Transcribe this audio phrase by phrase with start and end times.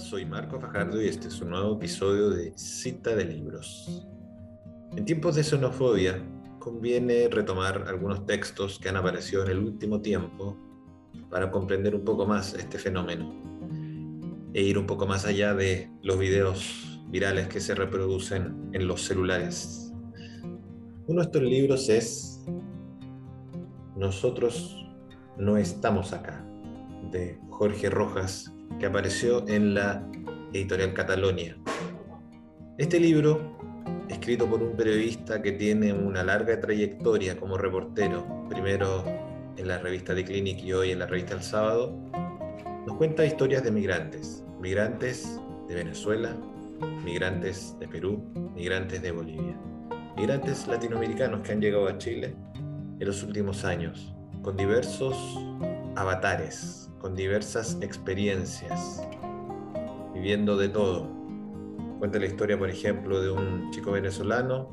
[0.00, 4.06] soy Marco Fajardo y este es un nuevo episodio de Cita de Libros.
[4.96, 6.26] En tiempos de xenofobia,
[6.58, 10.56] conviene retomar algunos textos que han aparecido en el último tiempo
[11.28, 13.30] para comprender un poco más este fenómeno
[14.54, 19.02] e ir un poco más allá de los videos virales que se reproducen en los
[19.02, 19.92] celulares.
[21.06, 22.44] Uno de estos libros es
[23.96, 24.76] Nosotros
[25.36, 26.44] no estamos acá,
[27.12, 30.06] de Jorge Rojas que apareció en la
[30.52, 31.56] editorial Catalonia.
[32.78, 33.58] Este libro,
[34.08, 39.04] escrito por un periodista que tiene una larga trayectoria como reportero, primero
[39.56, 41.94] en la revista The Clinic y hoy en la revista El Sábado,
[42.86, 46.34] nos cuenta historias de migrantes, migrantes de Venezuela,
[47.04, 49.60] migrantes de Perú, migrantes de Bolivia,
[50.16, 52.34] migrantes latinoamericanos que han llegado a Chile
[52.98, 55.14] en los últimos años, con diversos
[55.96, 59.02] avatares, con diversas experiencias,
[60.14, 61.08] viviendo de todo.
[61.98, 64.68] Cuenta la historia, por ejemplo, de un chico venezolano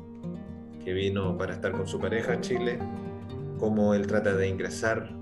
[0.84, 2.78] que vino para estar con su pareja a Chile,
[3.58, 5.14] cómo él trata de ingresar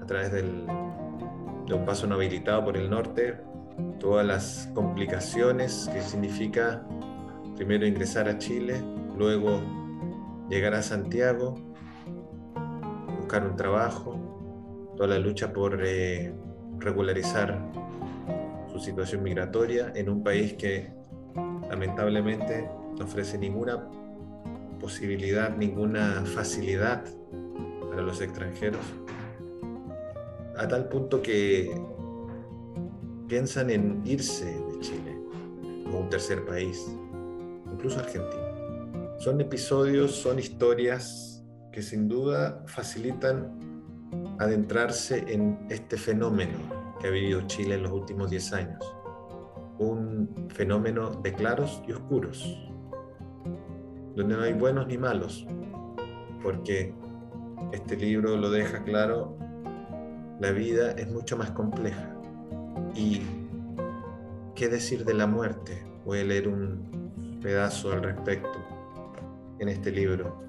[0.00, 0.66] a través del,
[1.66, 3.38] de un paso no habilitado por el norte,
[3.98, 6.86] todas las complicaciones que significa
[7.56, 8.80] primero ingresar a Chile,
[9.16, 9.60] luego
[10.48, 11.56] llegar a Santiago,
[13.18, 14.37] buscar un trabajo,
[14.98, 16.34] toda la lucha por eh,
[16.80, 17.56] regularizar
[18.72, 20.90] su situación migratoria en un país que
[21.70, 22.68] lamentablemente
[22.98, 23.88] no ofrece ninguna
[24.80, 27.04] posibilidad, ninguna facilidad
[27.88, 28.80] para los extranjeros,
[30.56, 31.80] a tal punto que
[33.28, 35.16] piensan en irse de Chile
[35.92, 36.92] o un tercer país,
[37.72, 39.14] incluso Argentina.
[39.20, 43.67] Son episodios, son historias que sin duda facilitan
[44.38, 46.58] adentrarse en este fenómeno
[47.00, 48.94] que ha vivido Chile en los últimos 10 años.
[49.78, 52.70] Un fenómeno de claros y oscuros,
[54.14, 55.46] donde no hay buenos ni malos,
[56.42, 56.94] porque
[57.72, 59.36] este libro lo deja claro,
[60.40, 62.14] la vida es mucho más compleja.
[62.94, 63.22] ¿Y
[64.54, 65.84] qué decir de la muerte?
[66.04, 68.58] Voy a leer un pedazo al respecto
[69.58, 70.44] en este libro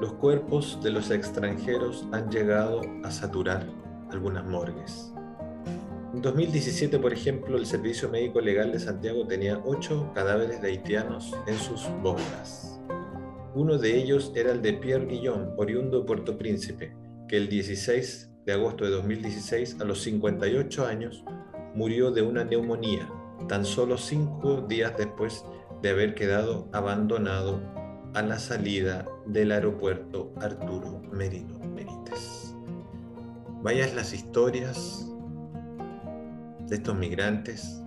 [0.00, 3.66] los cuerpos de los extranjeros han llegado a saturar
[4.10, 5.12] algunas morgues.
[6.12, 11.34] En 2017, por ejemplo, el Servicio Médico Legal de Santiago tenía ocho cadáveres de haitianos
[11.46, 12.80] en sus bóvedas.
[13.54, 16.94] Uno de ellos era el de Pierre Guillón, oriundo de Puerto Príncipe,
[17.28, 21.24] que el 16 de agosto de 2016, a los 58 años,
[21.74, 23.10] murió de una neumonía,
[23.48, 25.44] tan solo cinco días después
[25.82, 27.60] de haber quedado abandonado
[28.16, 32.54] a la salida del aeropuerto Arturo Merino Benítez.
[33.62, 35.06] Vayas las historias
[36.66, 37.82] de estos migrantes,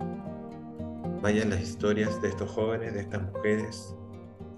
[1.20, 3.96] vayan las historias de estos jóvenes, de estas mujeres,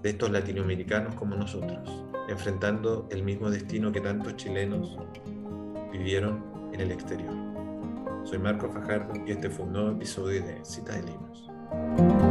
[0.02, 4.98] de estos latinoamericanos como nosotros, enfrentando el mismo destino que tantos chilenos
[5.90, 6.44] vivieron
[6.74, 7.32] en el exterior.
[8.24, 12.21] Soy Marco Fajardo y este fue un nuevo episodio de Cita de Libros.